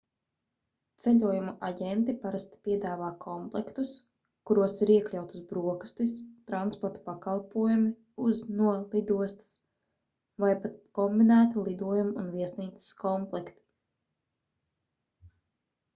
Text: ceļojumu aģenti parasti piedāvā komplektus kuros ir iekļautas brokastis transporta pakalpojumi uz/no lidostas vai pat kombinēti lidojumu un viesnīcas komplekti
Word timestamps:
ceļojumu 1.03 1.51
aģenti 1.65 2.13
parasti 2.21 2.59
piedāvā 2.67 3.09
komplektus 3.25 3.89
kuros 4.51 4.77
ir 4.85 4.91
iekļautas 4.93 5.43
brokastis 5.51 6.13
transporta 6.53 7.01
pakalpojumi 7.09 7.91
uz/no 8.29 8.73
lidostas 8.95 9.51
vai 10.45 10.51
pat 10.65 10.79
kombinēti 11.01 11.67
lidojumu 11.69 12.15
un 12.23 12.31
viesnīcas 12.39 12.89
komplekti 13.05 15.29